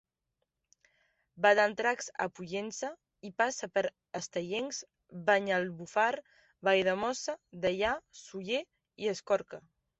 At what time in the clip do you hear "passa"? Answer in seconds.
3.43-3.69